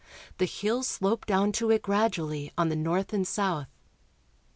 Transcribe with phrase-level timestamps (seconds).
[0.39, 3.67] The hills slope down to it gradually on the north and south.